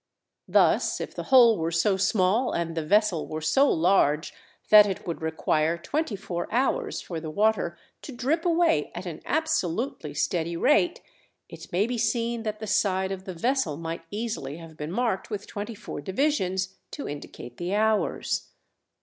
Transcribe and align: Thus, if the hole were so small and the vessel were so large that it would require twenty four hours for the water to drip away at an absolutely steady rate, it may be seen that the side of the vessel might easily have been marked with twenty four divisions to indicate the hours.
Thus, 0.47 0.99
if 0.99 1.13
the 1.13 1.25
hole 1.29 1.59
were 1.59 1.69
so 1.69 1.95
small 1.95 2.53
and 2.53 2.73
the 2.75 2.83
vessel 2.83 3.27
were 3.27 3.39
so 3.39 3.69
large 3.69 4.33
that 4.71 4.87
it 4.87 5.05
would 5.05 5.21
require 5.21 5.77
twenty 5.77 6.15
four 6.15 6.51
hours 6.51 7.01
for 7.01 7.19
the 7.19 7.29
water 7.29 7.77
to 8.01 8.11
drip 8.11 8.43
away 8.43 8.91
at 8.95 9.05
an 9.05 9.21
absolutely 9.25 10.15
steady 10.15 10.57
rate, 10.57 11.01
it 11.49 11.71
may 11.71 11.85
be 11.85 11.99
seen 11.99 12.41
that 12.41 12.59
the 12.59 12.65
side 12.65 13.11
of 13.11 13.25
the 13.25 13.35
vessel 13.35 13.77
might 13.77 14.01
easily 14.09 14.57
have 14.57 14.75
been 14.75 14.91
marked 14.91 15.29
with 15.29 15.45
twenty 15.45 15.75
four 15.75 16.01
divisions 16.01 16.77
to 16.89 17.07
indicate 17.07 17.57
the 17.57 17.75
hours. 17.75 18.47